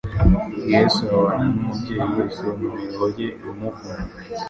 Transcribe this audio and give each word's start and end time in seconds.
Yesu 0.73 0.99
ababarana 1.05 1.47
n'umubyeyi 1.53 2.05
wese 2.17 2.39
mu 2.57 2.67
miruho 2.73 3.05
ye 3.17 3.27
imuvuna. 3.49 3.91